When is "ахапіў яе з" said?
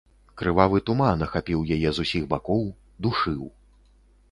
1.25-2.05